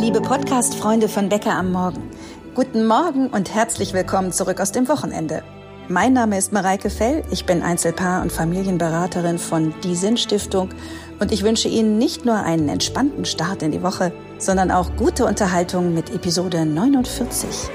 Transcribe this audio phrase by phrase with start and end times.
[0.00, 2.02] Liebe Podcast-Freunde von Bäcker am Morgen,
[2.54, 5.42] guten Morgen und herzlich willkommen zurück aus dem Wochenende.
[5.88, 10.70] Mein Name ist Mareike Fell, ich bin Einzelpaar- und Familienberaterin von Die Sinn Stiftung
[11.20, 15.26] und ich wünsche Ihnen nicht nur einen entspannten Start in die Woche, sondern auch gute
[15.26, 17.68] Unterhaltung mit Episode 49.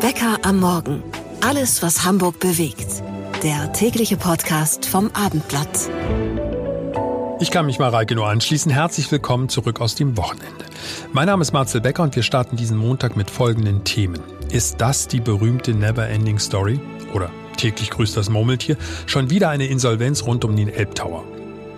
[0.00, 1.04] Bäcker am Morgen.
[1.40, 3.02] Alles, was Hamburg bewegt.
[3.44, 5.88] Der tägliche Podcast vom Abendblatt.
[7.44, 8.72] Ich kann mich Mareike nur anschließen.
[8.72, 10.64] Herzlich willkommen zurück aus dem Wochenende.
[11.12, 14.18] Mein Name ist Marcel Becker und wir starten diesen Montag mit folgenden Themen.
[14.50, 16.80] Ist das die berühmte Never-Ending Story?
[17.12, 18.78] Oder täglich grüßt das Murmeltier?
[19.04, 21.22] Schon wieder eine Insolvenz rund um den Elbtower.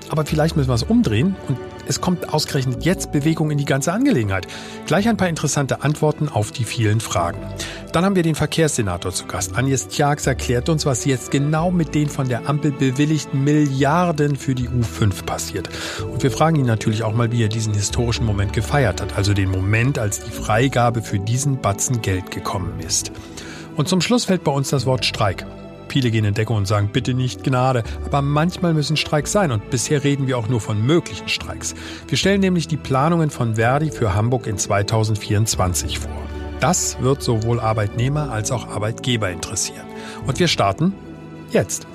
[0.08, 3.92] Aber vielleicht müssen wir es umdrehen und es kommt ausgerechnet jetzt Bewegung in die ganze
[3.92, 4.46] Angelegenheit.
[4.86, 7.38] Gleich ein paar interessante Antworten auf die vielen Fragen.
[7.92, 9.56] Dann haben wir den Verkehrssenator zu Gast.
[9.56, 14.54] Agnes Tjax erklärt uns, was jetzt genau mit den von der Ampel bewilligten Milliarden für
[14.54, 15.68] die U5 passiert.
[16.02, 19.16] Und wir fragen ihn natürlich auch mal, wie er diesen historischen Moment gefeiert hat.
[19.16, 23.12] Also den Moment, als die Freigabe für diesen Batzen Geld gekommen ist.
[23.76, 25.46] Und zum Schluss fällt bei uns das Wort Streik.
[25.88, 27.82] Viele gehen in Deckung und sagen, bitte nicht Gnade.
[28.04, 31.74] Aber manchmal müssen Streiks sein und bisher reden wir auch nur von möglichen Streiks.
[32.08, 36.10] Wir stellen nämlich die Planungen von Verdi für Hamburg in 2024 vor.
[36.60, 39.86] Das wird sowohl Arbeitnehmer als auch Arbeitgeber interessieren.
[40.26, 40.94] Und wir starten
[41.52, 41.86] jetzt.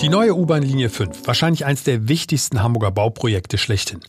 [0.00, 4.00] Die neue U-Bahn-Linie 5, wahrscheinlich eines der wichtigsten Hamburger Bauprojekte schlechthin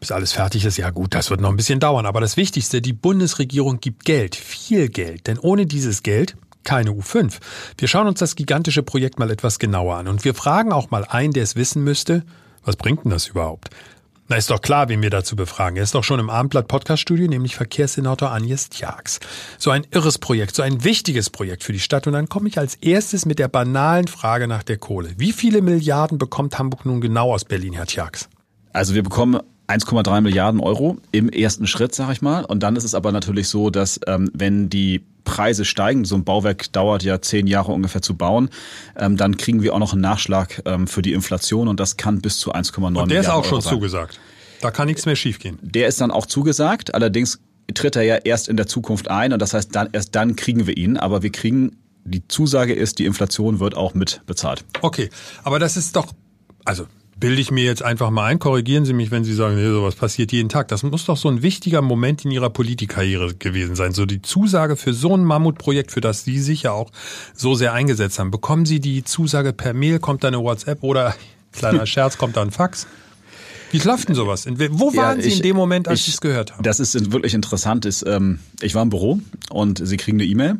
[0.00, 2.06] bis alles fertig ist, ja gut, das wird noch ein bisschen dauern.
[2.06, 5.26] Aber das Wichtigste, die Bundesregierung gibt Geld, viel Geld.
[5.26, 7.38] Denn ohne dieses Geld keine U5.
[7.78, 10.08] Wir schauen uns das gigantische Projekt mal etwas genauer an.
[10.08, 12.24] Und wir fragen auch mal einen, der es wissen müsste,
[12.64, 13.70] was bringt denn das überhaupt?
[14.28, 15.76] Na, ist doch klar, wen wir dazu befragen.
[15.76, 19.18] Er ist doch schon im Abendblatt Podcaststudio, nämlich Verkehrssenator Agnes Tjax.
[19.58, 22.06] So ein irres Projekt, so ein wichtiges Projekt für die Stadt.
[22.06, 25.14] Und dann komme ich als erstes mit der banalen Frage nach der Kohle.
[25.16, 28.28] Wie viele Milliarden bekommt Hamburg nun genau aus Berlin, Herr Tjax?
[28.72, 29.40] Also wir bekommen
[29.70, 32.44] 1,3 Milliarden Euro im ersten Schritt, sag ich mal.
[32.44, 36.24] Und dann ist es aber natürlich so, dass ähm, wenn die Preise steigen, so ein
[36.24, 38.50] Bauwerk dauert ja zehn Jahre ungefähr zu bauen,
[38.96, 42.20] ähm, dann kriegen wir auch noch einen Nachschlag ähm, für die Inflation und das kann
[42.20, 43.02] bis zu 1,9 Milliarden.
[43.02, 43.72] Und der ist auch schon Euro sein.
[43.74, 44.20] zugesagt.
[44.60, 45.58] Da kann nichts mehr schiefgehen.
[45.62, 47.40] Der ist dann auch zugesagt, allerdings
[47.72, 50.66] tritt er ja erst in der Zukunft ein und das heißt, dann, erst dann kriegen
[50.66, 54.64] wir ihn, aber wir kriegen, die Zusage ist, die Inflation wird auch mit bezahlt.
[54.80, 55.10] Okay,
[55.44, 56.12] aber das ist doch,
[56.64, 56.86] also
[57.20, 58.38] bilde ich mir jetzt einfach mal ein.
[58.38, 60.68] Korrigieren Sie mich, wenn Sie sagen, nee, sowas passiert jeden Tag.
[60.68, 63.92] Das muss doch so ein wichtiger Moment in Ihrer Politikkarriere gewesen sein.
[63.92, 66.90] So die Zusage für so ein Mammutprojekt, für das Sie sich ja auch
[67.34, 68.30] so sehr eingesetzt haben.
[68.30, 71.14] Bekommen Sie die Zusage per Mail, kommt da eine WhatsApp oder
[71.52, 72.86] kleiner Scherz, kommt da ein Fax?
[73.70, 74.46] Wie läuft denn sowas?
[74.48, 76.64] Wo waren ja, ich, Sie in dem Moment, als Sie es gehört haben?
[76.64, 77.84] Das ist wirklich interessant.
[77.84, 79.20] Ist, ähm, ich war im Büro
[79.50, 80.56] und Sie kriegen eine E-Mail.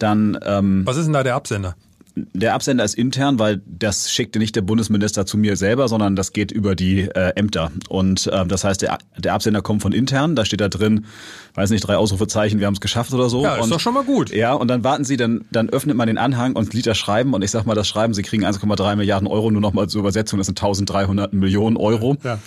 [0.00, 1.76] Dann, ähm, Was ist denn da der Absender?
[2.16, 6.32] Der Absender ist intern, weil das schickte nicht der Bundesminister zu mir selber, sondern das
[6.32, 7.72] geht über die äh, Ämter.
[7.88, 11.06] Und äh, das heißt, der, der Absender kommt von intern, da steht da drin,
[11.54, 13.42] weiß nicht, drei Ausrufezeichen, wir haben es geschafft oder so.
[13.42, 14.30] Ja, ist und, doch schon mal gut.
[14.30, 17.34] Ja, und dann warten Sie, dann, dann öffnet man den Anhang und liest das Schreiben
[17.34, 20.00] und ich sag mal, das Schreiben, Sie kriegen 1,3 Milliarden Euro nur noch mal zur
[20.00, 22.16] Übersetzung, das sind 1300 Millionen Euro.
[22.22, 22.38] Ja.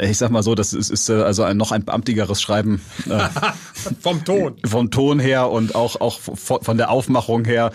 [0.00, 2.80] Ich sag mal so, das ist, ist also ein, noch ein beamtigeres Schreiben.
[3.08, 3.28] Äh,
[4.00, 4.56] vom Ton.
[4.64, 7.70] Vom Ton her und auch, auch von der Aufmachung her.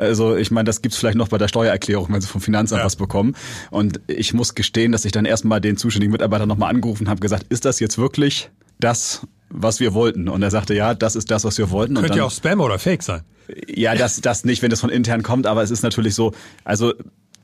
[0.00, 2.86] Also ich meine, das gibt's vielleicht noch bei der Steuererklärung, wenn sie vom Finanzamt ja.
[2.86, 3.36] was bekommen.
[3.70, 7.46] Und ich muss gestehen, dass ich dann erstmal den zuständigen Mitarbeiter nochmal angerufen habe, gesagt,
[7.50, 10.28] ist das jetzt wirklich das, was wir wollten?
[10.28, 11.94] Und er sagte, ja, das ist das, was wir wollten.
[11.96, 13.22] Könnte ja auch Spam oder Fake sein.
[13.68, 16.32] Ja, das, das nicht, wenn das von intern kommt, aber es ist natürlich so,
[16.64, 16.94] also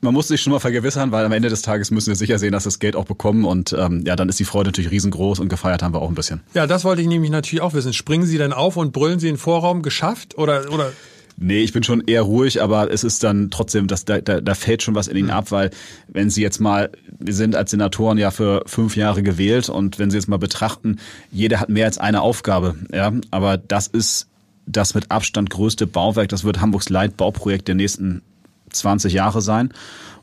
[0.01, 2.51] man muss sich schon mal vergewissern, weil am Ende des Tages müssen wir sicher sehen,
[2.51, 3.45] dass wir das Geld auch bekommen.
[3.45, 6.15] Und ähm, ja, dann ist die Freude natürlich riesengroß und gefeiert haben wir auch ein
[6.15, 6.41] bisschen.
[6.53, 7.93] Ja, das wollte ich nämlich natürlich auch wissen.
[7.93, 10.91] Springen Sie denn auf und brüllen Sie in den Vorraum geschafft oder oder?
[11.39, 14.55] Nee, ich bin schon eher ruhig, aber es ist dann trotzdem, dass da, da, da
[14.55, 15.69] fällt schon was in Ihnen ab, weil
[16.07, 16.89] wenn Sie jetzt mal,
[17.19, 20.97] wir sind als Senatoren ja für fünf Jahre gewählt und wenn Sie jetzt mal betrachten,
[21.31, 24.27] jeder hat mehr als eine Aufgabe, ja, aber das ist
[24.65, 28.23] das mit Abstand größte Bauwerk, das wird Hamburgs Leitbauprojekt der nächsten
[28.71, 29.71] 20 Jahre sein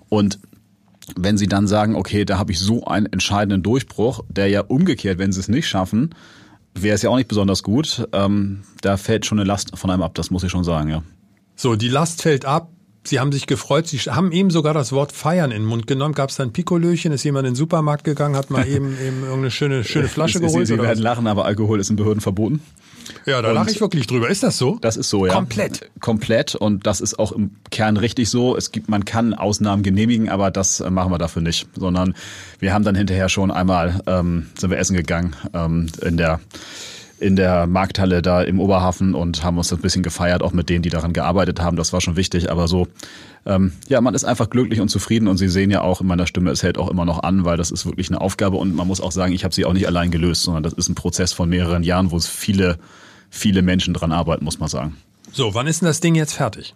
[0.09, 0.41] und
[1.17, 5.19] wenn Sie dann sagen, okay, da habe ich so einen entscheidenden Durchbruch, der ja umgekehrt,
[5.19, 6.15] wenn Sie es nicht schaffen,
[6.75, 8.09] wäre es ja auch nicht besonders gut.
[8.13, 11.03] Ähm, da fällt schon eine Last von einem ab, das muss ich schon sagen, ja.
[11.57, 12.71] So, die Last fällt ab.
[13.07, 13.87] Sie haben sich gefreut.
[13.87, 16.15] Sie haben eben sogar das Wort feiern in den Mund genommen.
[16.15, 17.13] Gab es da ein Pikolöchen?
[17.13, 20.67] Ist jemand in den Supermarkt gegangen, hat mal eben, eben irgendeine schöne, schöne Flasche geholt?
[20.67, 22.63] Sie, Sie werden lachen, aber Alkohol ist in Behörden verboten.
[23.27, 24.29] Ja, da lache ich wirklich drüber.
[24.29, 24.79] Ist das so?
[24.81, 25.35] Das ist so, ja.
[25.35, 25.91] Komplett.
[26.01, 26.55] Komplett.
[26.55, 28.57] Und das ist auch im Kern richtig so.
[28.57, 31.69] Es gibt, man kann Ausnahmen genehmigen, aber das äh, machen wir dafür nicht.
[31.77, 32.15] Sondern
[32.59, 36.41] wir haben dann hinterher schon einmal, ähm, sind wir essen gegangen, ähm, in der
[37.25, 40.83] in der Markthalle da im Oberhafen und haben uns ein bisschen gefeiert, auch mit denen,
[40.83, 41.77] die daran gearbeitet haben.
[41.77, 42.87] Das war schon wichtig, aber so,
[43.47, 46.27] ähm, ja, man ist einfach glücklich und zufrieden und Sie sehen ja auch in meiner
[46.27, 48.87] Stimme, es hält auch immer noch an, weil das ist wirklich eine Aufgabe und man
[48.87, 51.33] muss auch sagen, ich habe sie auch nicht allein gelöst, sondern das ist ein Prozess
[51.33, 52.79] von mehreren Jahren, wo es viele,
[53.31, 54.97] viele Menschen dran arbeiten, muss man sagen.
[55.33, 56.75] So, wann ist denn das Ding jetzt fertig?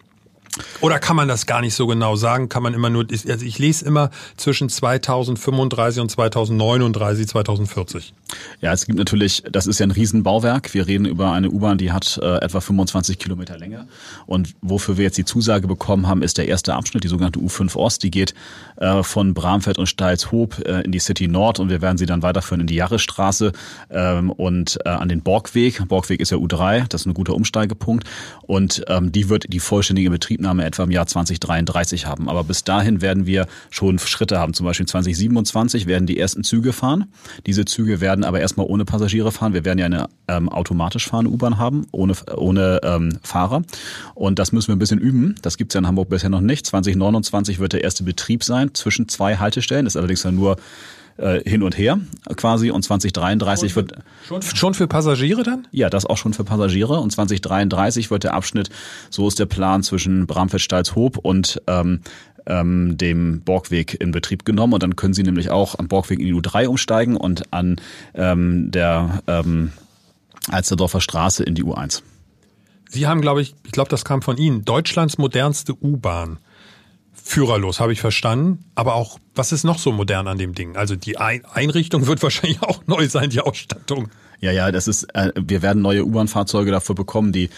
[0.81, 2.49] Oder kann man das gar nicht so genau sagen?
[2.49, 8.13] Kann man immer nur, also ich lese immer zwischen 2035 und 2039, 2040.
[8.61, 10.73] Ja, es gibt natürlich, das ist ja ein Riesenbauwerk.
[10.73, 13.87] Wir reden über eine U-Bahn, die hat äh, etwa 25 Kilometer Länge.
[14.25, 17.75] Und wofür wir jetzt die Zusage bekommen haben, ist der erste Abschnitt, die sogenannte U5
[17.75, 18.03] Ost.
[18.03, 18.33] Die geht
[18.77, 22.21] äh, von Bramfeld und Steilshoop äh, in die City Nord und wir werden sie dann
[22.21, 23.51] weiterführen in die Jarrestraße
[23.89, 25.87] ähm, und äh, an den Borgweg.
[25.87, 28.07] Borgweg ist ja U3, das ist ein guter Umsteigepunkt.
[28.41, 32.29] Und ähm, die wird die vollständige Betriebnahme etwa im Jahr 2033 haben.
[32.29, 34.53] Aber bis dahin werden wir schon Schritte haben.
[34.53, 37.05] Zum Beispiel 2027 werden die ersten Züge fahren.
[37.45, 39.53] Diese Züge werden aber erstmal ohne Passagiere fahren.
[39.53, 43.61] Wir werden ja eine ähm, automatisch fahrende U-Bahn haben, ohne, ohne ähm, Fahrer.
[44.15, 45.35] Und das müssen wir ein bisschen üben.
[45.41, 46.65] Das gibt's ja in Hamburg bisher noch nicht.
[46.65, 49.85] 2029 wird der erste Betrieb sein zwischen zwei Haltestellen.
[49.85, 50.57] Das ist allerdings dann nur
[51.19, 51.99] äh, hin und her
[52.35, 55.67] quasi und 2033 schon, wird schon, schon für Passagiere dann?
[55.71, 58.69] Ja, das auch schon für Passagiere und 2033 wird der Abschnitt,
[59.09, 62.01] so ist der Plan zwischen Bramfeld-Stalzhoop und ähm,
[62.45, 66.25] ähm, dem Borgweg in Betrieb genommen und dann können Sie nämlich auch am Borgweg in
[66.25, 67.77] die U3 umsteigen und an
[68.13, 69.71] ähm, der ähm,
[70.49, 72.01] Alsterdorfer Straße in die U1.
[72.89, 76.39] Sie haben, glaube ich, ich glaube, das kam von Ihnen, Deutschlands modernste U-Bahn
[77.29, 78.65] führerlos, habe ich verstanden.
[78.75, 80.75] Aber auch, was ist noch so modern an dem Ding?
[80.75, 84.09] Also die Einrichtung wird wahrscheinlich auch neu sein, die Ausstattung.
[84.41, 87.49] Ja, ja, das ist, äh, wir werden neue U-Bahn-Fahrzeuge dafür bekommen, die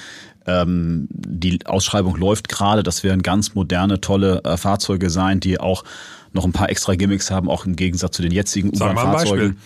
[0.47, 2.83] ähm, die Ausschreibung läuft gerade.
[2.83, 5.83] Das werden ganz moderne, tolle äh, Fahrzeuge sein, die auch
[6.33, 9.57] noch ein paar extra Gimmicks haben, auch im Gegensatz zu den jetzigen U-Bahn-Fahrzeugen.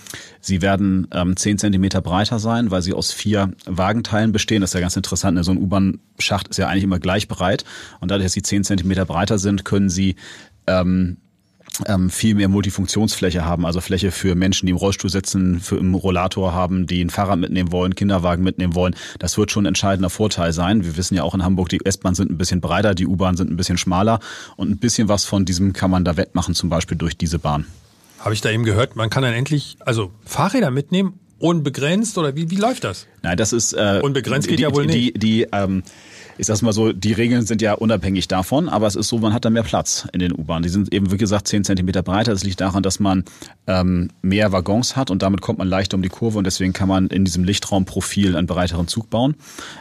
[0.41, 4.61] Sie werden ähm, 10 Zentimeter breiter sein, weil sie aus vier Wagenteilen bestehen.
[4.61, 5.35] Das ist ja ganz interessant.
[5.35, 5.43] Ne?
[5.43, 7.65] So ein U-Bahn-Schacht ist ja eigentlich immer gleich breit.
[7.99, 10.15] Und dadurch, dass sie 10 Zentimeter breiter sind, können sie
[10.67, 11.17] ähm,
[11.87, 15.95] ähm, viel mehr Multifunktionsfläche haben, also Fläche für Menschen, die im Rollstuhl sitzen, für im
[15.95, 18.95] Rollator haben, die ein Fahrrad mitnehmen wollen, Kinderwagen mitnehmen wollen.
[19.19, 20.83] Das wird schon ein entscheidender Vorteil sein.
[20.85, 23.51] Wir wissen ja auch in Hamburg, die S-Bahn sind ein bisschen breiter, die U-Bahn sind
[23.51, 24.19] ein bisschen schmaler
[24.55, 27.65] und ein bisschen was von diesem kann man da wettmachen, zum Beispiel durch diese Bahn.
[28.19, 32.49] Habe ich da eben gehört, man kann dann endlich also Fahrräder mitnehmen unbegrenzt oder wie,
[32.49, 33.07] wie läuft das?
[33.21, 35.15] Nein, das ist äh, unbegrenzt geht die, ja wohl nicht.
[35.15, 35.83] Die, die ähm,
[36.37, 39.33] ich sag's mal so, die Regeln sind ja unabhängig davon, aber es ist so, man
[39.33, 40.63] hat da mehr Platz in den U-Bahnen.
[40.63, 42.31] Die sind eben, wie gesagt, zehn Zentimeter breiter.
[42.31, 43.23] Das liegt daran, dass man
[43.67, 46.89] ähm, mehr Waggons hat und damit kommt man leichter um die Kurve und deswegen kann
[46.89, 49.35] man in diesem Lichtraumprofil einen breiteren Zug bauen.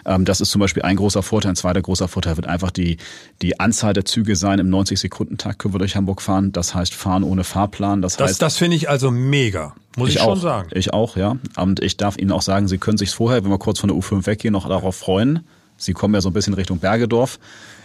[0.06, 1.50] Ähm, das ist zum Beispiel ein großer Vorteil.
[1.50, 2.98] Ein zweiter großer Vorteil wird einfach die,
[3.42, 4.58] die Anzahl der Züge sein.
[4.58, 6.52] Im 90-Sekunden-Takt können wir durch Hamburg fahren.
[6.52, 8.00] Das heißt, fahren ohne Fahrplan.
[8.00, 9.74] Das, das heißt, das finde ich also mega.
[9.96, 10.68] Muss ich, ich schon auch, sagen.
[10.72, 11.36] Ich auch, ja.
[11.56, 13.96] Und ich darf Ihnen auch sagen, Sie können sich vorher, wenn wir kurz von der
[13.96, 15.44] U5 weggehen, noch darauf freuen,
[15.84, 17.38] Sie kommen ja so ein bisschen Richtung Bergedorf.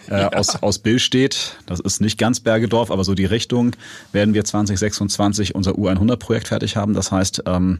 [0.09, 0.29] Äh, ja.
[0.29, 3.75] aus, aus Billstedt, das ist nicht ganz Bergedorf, aber so die Richtung,
[4.11, 6.95] werden wir 2026 unser U100-Projekt fertig haben.
[6.95, 7.77] Das heißt, ähm,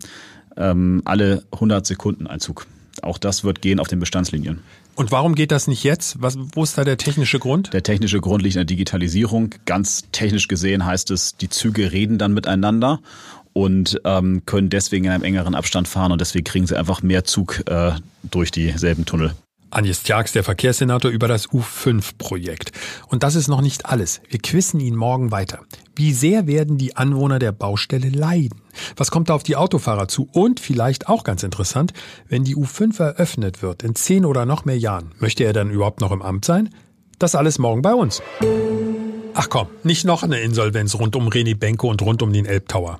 [0.55, 2.67] ähm, alle 100 Sekunden ein Zug.
[3.01, 4.61] Auch das wird gehen auf den Bestandslinien.
[4.95, 6.21] Und warum geht das nicht jetzt?
[6.21, 7.73] Was, wo ist da der technische Grund?
[7.73, 9.55] Der technische Grund liegt in der Digitalisierung.
[9.65, 12.99] Ganz technisch gesehen heißt es, die Züge reden dann miteinander
[13.53, 17.23] und ähm, können deswegen in einem engeren Abstand fahren und deswegen kriegen sie einfach mehr
[17.23, 17.93] Zug äh,
[18.29, 19.33] durch dieselben Tunnel.
[19.71, 22.71] Agnes Tjax, der Verkehrssenator, über das U5-Projekt.
[23.07, 24.21] Und das ist noch nicht alles.
[24.29, 25.59] Wir quissen ihn morgen weiter.
[25.95, 28.61] Wie sehr werden die Anwohner der Baustelle leiden?
[28.95, 30.27] Was kommt da auf die Autofahrer zu?
[30.31, 31.93] Und vielleicht auch ganz interessant,
[32.27, 36.01] wenn die U5 eröffnet wird, in zehn oder noch mehr Jahren, möchte er dann überhaupt
[36.01, 36.69] noch im Amt sein?
[37.19, 38.21] Das alles morgen bei uns.
[39.33, 42.99] Ach komm, nicht noch eine Insolvenz rund um Reni Benko und rund um den Elbtower.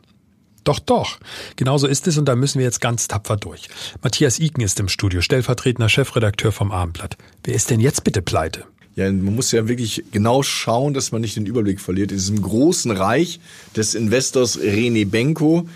[0.69, 1.17] Doch, doch.
[1.55, 3.69] Genauso ist es und da müssen wir jetzt ganz tapfer durch.
[4.03, 7.17] Matthias Iken ist im Studio, stellvertretender Chefredakteur vom Abendblatt.
[7.43, 8.65] Wer ist denn jetzt bitte pleite?
[8.95, 12.11] Ja, man muss ja wirklich genau schauen, dass man nicht den Überblick verliert.
[12.11, 13.39] In diesem großen Reich
[13.75, 15.67] des Investors René Benko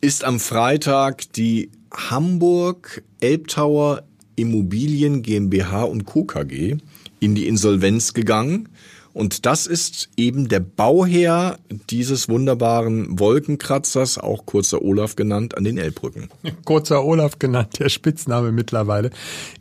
[0.00, 4.02] ist am Freitag die Hamburg Elbtower
[4.34, 6.24] Immobilien GmbH und Co.
[6.24, 6.78] KG
[7.20, 8.68] in die Insolvenz gegangen.
[9.14, 15.78] Und das ist eben der Bauherr dieses wunderbaren Wolkenkratzers, auch kurzer Olaf genannt, an den
[15.78, 16.30] Elbbrücken.
[16.64, 19.10] Kurzer Olaf genannt, der Spitzname mittlerweile.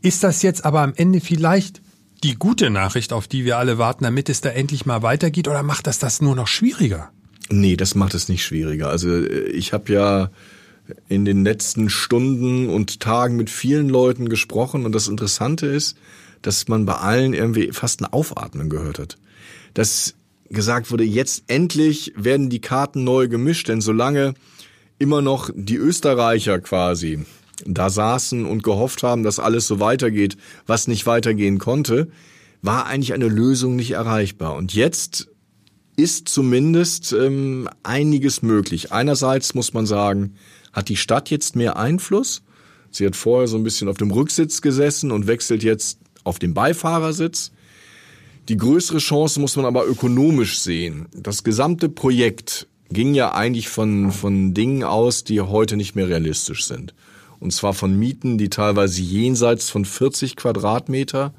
[0.02, 1.84] Ist das jetzt aber am Ende vielleicht
[2.24, 5.62] die gute Nachricht, auf die wir alle warten, damit es da endlich mal weitergeht, oder
[5.62, 7.12] macht das das nur noch schwieriger?
[7.52, 8.90] Nee, das macht es nicht schwieriger.
[8.90, 10.32] Also äh, ich habe ja
[11.10, 15.96] in den letzten Stunden und Tagen mit vielen Leuten gesprochen und das Interessante ist,
[16.42, 19.18] dass man bei allen irgendwie fast ein Aufatmen gehört hat
[19.74, 20.15] dass
[20.50, 24.36] gesagt wurde, jetzt endlich werden die Karten neu gemischt, denn solange
[25.00, 27.25] immer noch die Österreicher quasi
[27.65, 32.10] da saßen und gehofft haben, dass alles so weitergeht, was nicht weitergehen konnte,
[32.62, 34.56] war eigentlich eine Lösung nicht erreichbar.
[34.56, 35.27] Und jetzt
[35.96, 38.92] ist zumindest ähm, einiges möglich.
[38.92, 40.36] Einerseits muss man sagen,
[40.72, 42.42] hat die Stadt jetzt mehr Einfluss.
[42.89, 46.53] Sie hat vorher so ein bisschen auf dem Rücksitz gesessen und wechselt jetzt auf den
[46.53, 47.51] Beifahrersitz.
[48.50, 51.08] Die größere Chance muss man aber ökonomisch sehen.
[51.16, 56.66] Das gesamte Projekt ging ja eigentlich von, von Dingen aus, die heute nicht mehr realistisch
[56.66, 56.94] sind.
[57.40, 61.34] Und zwar von Mieten, die teilweise jenseits von 40 Quadratmeter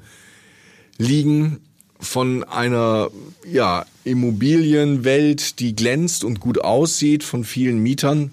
[0.97, 1.59] liegen,
[1.99, 3.09] von einer
[3.49, 8.31] ja, Immobilienwelt, die glänzt und gut aussieht, von vielen Mietern.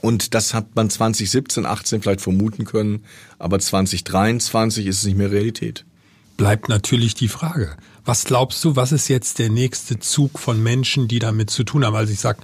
[0.00, 3.04] Und das hat man 2017, 18 vielleicht vermuten können,
[3.38, 5.84] aber 2023 ist es nicht mehr Realität.
[6.36, 11.08] Bleibt natürlich die Frage, was glaubst du, was ist jetzt der nächste Zug von Menschen,
[11.08, 11.94] die damit zu tun haben?
[11.94, 12.38] Also ich sag,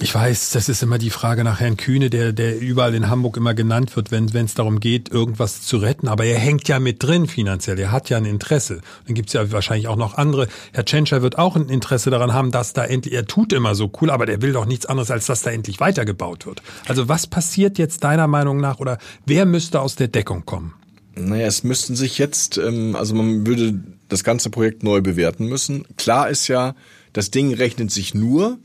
[0.00, 3.36] ich weiß, das ist immer die Frage nach Herrn Kühne, der, der überall in Hamburg
[3.36, 6.06] immer genannt wird, wenn es darum geht, irgendwas zu retten.
[6.06, 7.80] Aber er hängt ja mit drin finanziell.
[7.80, 8.80] Er hat ja ein Interesse.
[9.06, 10.46] Dann gibt's ja wahrscheinlich auch noch andere.
[10.72, 13.90] Herr Tschentscher wird auch ein Interesse daran haben, dass da endlich, er tut immer so
[14.00, 16.62] cool, aber der will doch nichts anderes, als dass da endlich weitergebaut wird.
[16.86, 20.74] Also was passiert jetzt deiner Meinung nach oder wer müsste aus der Deckung kommen?
[21.18, 25.84] Naja, es müssten sich jetzt, ähm, also man würde das ganze Projekt neu bewerten müssen.
[25.96, 26.74] Klar ist ja,
[27.12, 28.58] das Ding rechnet sich nur,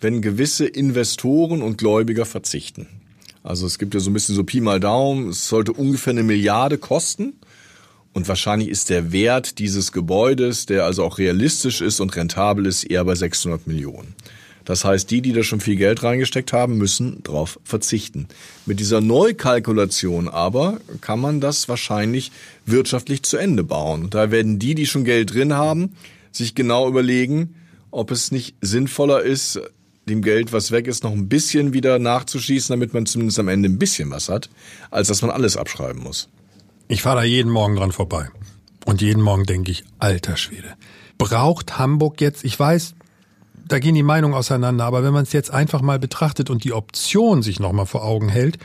[0.00, 2.86] wenn gewisse Investoren und Gläubiger verzichten.
[3.42, 6.22] Also es gibt ja so ein bisschen so Pi mal Daumen, es sollte ungefähr eine
[6.22, 7.34] Milliarde kosten.
[8.12, 12.84] Und wahrscheinlich ist der Wert dieses Gebäudes, der also auch realistisch ist und rentabel ist,
[12.84, 14.14] eher bei 600 Millionen.
[14.66, 18.26] Das heißt, die, die da schon viel Geld reingesteckt haben, müssen darauf verzichten.
[18.66, 22.32] Mit dieser Neukalkulation aber kann man das wahrscheinlich
[22.66, 24.10] wirtschaftlich zu Ende bauen.
[24.10, 25.92] da werden die, die schon Geld drin haben,
[26.32, 27.54] sich genau überlegen,
[27.92, 29.60] ob es nicht sinnvoller ist,
[30.08, 33.68] dem Geld, was weg ist, noch ein bisschen wieder nachzuschießen, damit man zumindest am Ende
[33.68, 34.50] ein bisschen was hat,
[34.90, 36.28] als dass man alles abschreiben muss.
[36.88, 38.28] Ich fahre da jeden Morgen dran vorbei.
[38.84, 40.74] Und jeden Morgen denke ich, alter Schwede.
[41.18, 42.94] Braucht Hamburg jetzt, ich weiß,
[43.68, 46.72] da gehen die Meinungen auseinander, aber wenn man es jetzt einfach mal betrachtet und die
[46.72, 48.58] Option sich nochmal vor Augen hält,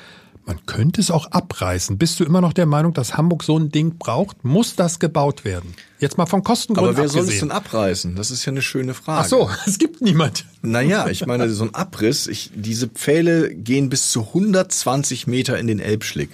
[0.45, 1.97] man könnte es auch abreißen.
[1.97, 4.43] Bist du immer noch der Meinung, dass Hamburg so ein Ding braucht?
[4.43, 5.75] Muss das gebaut werden?
[5.99, 7.25] Jetzt mal von Kostengründen Aber wer abgesehen.
[7.25, 8.15] soll es denn abreißen?
[8.15, 9.21] Das ist ja eine schöne Frage.
[9.21, 10.45] Ach so, es gibt niemand.
[10.63, 15.67] Naja, ich meine, so ein Abriss, ich, diese Pfähle gehen bis zu 120 Meter in
[15.67, 16.31] den Elbschlick.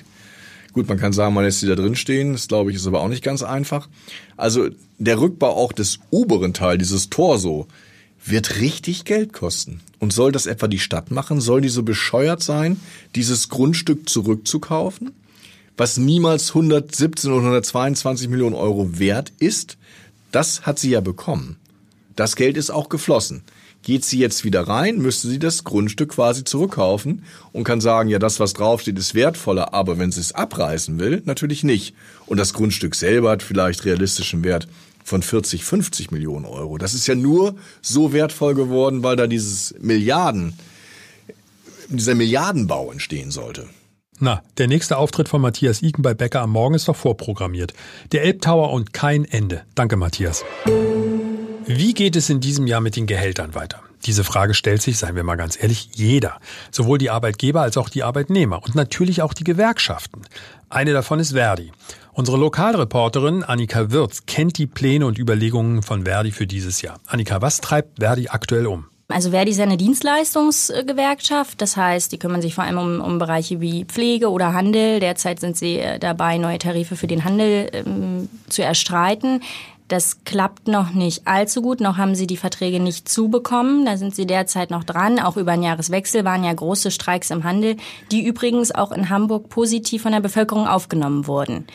[0.71, 2.33] Gut, man kann sagen, man lässt sie da drin stehen.
[2.33, 3.89] Das glaube ich ist aber auch nicht ganz einfach.
[4.37, 4.69] Also
[4.99, 7.67] der Rückbau auch des oberen Teil, dieses Torso,
[8.29, 9.81] wird richtig Geld kosten.
[9.99, 11.41] Und soll das etwa die Stadt machen?
[11.41, 12.79] Soll die so bescheuert sein,
[13.15, 15.11] dieses Grundstück zurückzukaufen,
[15.75, 19.77] was niemals 117 oder 122 Millionen Euro wert ist?
[20.31, 21.57] Das hat sie ja bekommen.
[22.15, 23.43] Das Geld ist auch geflossen.
[23.83, 28.19] Geht sie jetzt wieder rein, müsste sie das Grundstück quasi zurückkaufen und kann sagen, ja,
[28.19, 31.95] das, was draufsteht, ist wertvoller, aber wenn sie es abreißen will, natürlich nicht.
[32.25, 34.67] Und das Grundstück selber hat vielleicht realistischen Wert
[35.07, 36.77] von 40, 50 Millionen Euro.
[36.77, 40.59] Das ist ja nur so wertvoll geworden, weil da dieses Milliarden,
[41.87, 43.69] dieser Milliardenbau entstehen sollte.
[44.19, 47.73] Na, der nächste Auftritt von Matthias Iken bei Becker am Morgen ist doch vorprogrammiert.
[48.11, 49.63] Der Elbtower und kein Ende.
[49.75, 50.43] Danke, Matthias.
[51.65, 53.81] Wie geht es in diesem Jahr mit den Gehältern weiter?
[54.05, 56.41] Diese Frage stellt sich, seien wir mal ganz ehrlich, jeder.
[56.69, 60.23] Sowohl die Arbeitgeber als auch die Arbeitnehmer und natürlich auch die Gewerkschaften.
[60.69, 61.71] Eine davon ist Verdi.
[62.17, 66.97] Unsere Lokalreporterin Annika Wirz kennt die Pläne und Überlegungen von Verdi für dieses Jahr.
[67.05, 68.87] Annika, was treibt Verdi aktuell um?
[69.07, 71.61] Also Verdi ist eine Dienstleistungsgewerkschaft.
[71.61, 74.99] Das heißt, die kümmern sich vor allem um, um Bereiche wie Pflege oder Handel.
[74.99, 79.41] Derzeit sind sie äh, dabei, neue Tarife für den Handel ähm, zu erstreiten.
[79.87, 81.81] Das klappt noch nicht allzu gut.
[81.81, 83.85] Noch haben sie die Verträge nicht zubekommen.
[83.85, 85.19] Da sind sie derzeit noch dran.
[85.19, 87.77] Auch über einen Jahreswechsel waren ja große Streiks im Handel,
[88.11, 91.67] die übrigens auch in Hamburg positiv von der Bevölkerung aufgenommen wurden.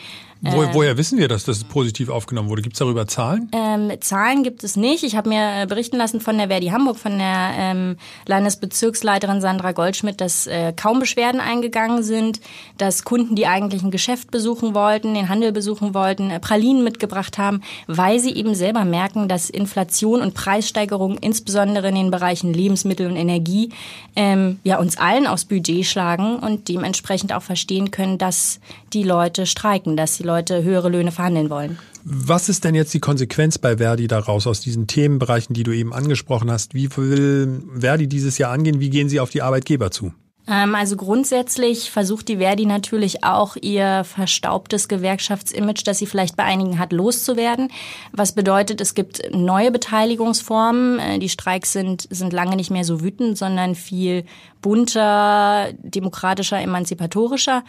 [0.45, 2.61] Wo, ähm, woher wissen wir, dass das positiv aufgenommen wurde?
[2.61, 3.49] Gibt es darüber Zahlen?
[3.53, 5.05] Ähm, Zahlen gibt es nicht.
[5.05, 7.95] Ich habe mir äh, berichten lassen von der Verdi Hamburg, von der ähm,
[8.25, 12.41] Landesbezirksleiterin Sandra Goldschmidt, dass äh, kaum Beschwerden eingegangen sind,
[12.77, 17.37] dass Kunden, die eigentlich ein Geschäft besuchen wollten, den Handel besuchen wollten, äh, Pralinen mitgebracht
[17.37, 23.07] haben, weil sie eben selber merken, dass Inflation und Preissteigerung insbesondere in den Bereichen Lebensmittel
[23.07, 23.69] und Energie
[24.17, 28.59] ähm, ja uns allen aufs Budget schlagen und dementsprechend auch verstehen können, dass
[28.91, 31.77] die Leute streiken, dass die Leute Leute höhere Löhne verhandeln wollen.
[32.03, 35.93] Was ist denn jetzt die Konsequenz bei Verdi daraus aus diesen Themenbereichen, die du eben
[35.93, 36.73] angesprochen hast?
[36.73, 38.79] Wie will Verdi dieses Jahr angehen?
[38.79, 40.11] Wie gehen sie auf die Arbeitgeber zu?
[40.47, 46.43] Ähm, also grundsätzlich versucht die Verdi natürlich auch ihr verstaubtes Gewerkschaftsimage, das sie vielleicht bei
[46.43, 47.69] einigen hat, loszuwerden.
[48.11, 50.99] Was bedeutet, es gibt neue Beteiligungsformen.
[50.99, 54.25] Äh, die Streiks sind, sind lange nicht mehr so wütend, sondern viel
[54.61, 57.63] bunter, demokratischer, emanzipatorischer.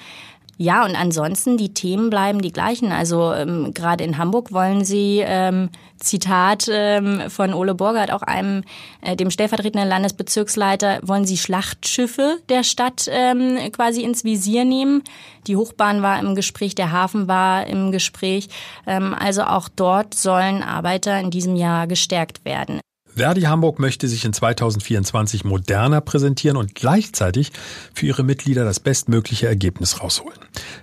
[0.56, 2.92] Ja, und ansonsten, die Themen bleiben die gleichen.
[2.92, 8.62] Also ähm, gerade in Hamburg wollen sie, ähm, Zitat ähm, von Ole Borgert, auch einem,
[9.00, 15.02] äh, dem stellvertretenden Landesbezirksleiter, wollen sie Schlachtschiffe der Stadt ähm, quasi ins Visier nehmen.
[15.46, 18.48] Die Hochbahn war im Gespräch, der Hafen war im Gespräch.
[18.86, 22.80] Ähm, also auch dort sollen Arbeiter in diesem Jahr gestärkt werden.
[23.16, 27.52] Verdi Hamburg möchte sich in 2024 moderner präsentieren und gleichzeitig
[27.94, 30.38] für ihre Mitglieder das bestmögliche Ergebnis rausholen.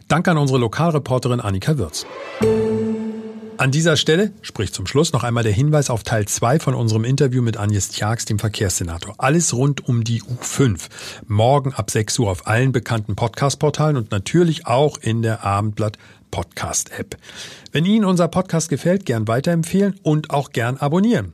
[0.08, 2.06] Dank an unsere Lokalreporterin Annika Würz.
[3.58, 7.04] An dieser Stelle spricht zum Schluss noch einmal der Hinweis auf Teil 2 von unserem
[7.04, 9.14] Interview mit Agnes Tjax, dem Verkehrssenator.
[9.20, 10.88] Alles rund um die U5.
[11.28, 16.00] Morgen ab 6 Uhr auf allen bekannten Podcast-Portalen und natürlich auch in der Abendblatt
[16.32, 17.18] Podcast-App.
[17.72, 21.34] Wenn Ihnen unser Podcast gefällt, gern weiterempfehlen und auch gern abonnieren.